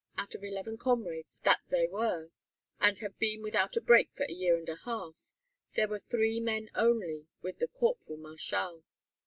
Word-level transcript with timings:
Out 0.17 0.33
of 0.33 0.43
eleven 0.43 0.79
comrades 0.79 1.37
that 1.43 1.61
they 1.69 1.87
were, 1.87 2.31
and 2.79 2.97
had 2.97 3.19
been 3.19 3.43
without 3.43 3.77
a 3.77 3.81
break 3.81 4.11
for 4.11 4.23
a 4.23 4.31
year 4.31 4.57
and 4.57 4.67
a 4.67 4.77
half, 4.77 5.31
there 5.75 5.87
were 5.87 5.99
three 5.99 6.39
men 6.39 6.71
only 6.73 7.27
with 7.43 7.61
Corporal 7.73 8.17
Marchal. 8.17 8.83